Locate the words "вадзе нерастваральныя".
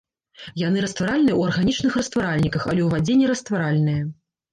2.95-4.01